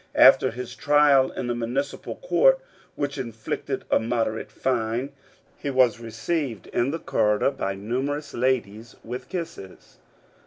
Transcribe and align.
After 0.15 0.49
his 0.49 0.73
trial 0.75 1.29
in 1.31 1.45
the 1.45 1.53
municipal 1.53 2.15
court, 2.15 2.59
which 2.95 3.19
inflicted 3.19 3.85
a 3.91 3.99
moderate 3.99 4.51
fine, 4.51 5.11
he 5.57 5.69
was 5.69 5.99
received 5.99 6.65
in 6.69 6.89
the 6.89 6.97
corrider 6.97 7.55
by 7.55 7.75
numerous 7.75 8.33
ladies 8.33 8.95
with 9.03 9.29
kisses. 9.29 9.99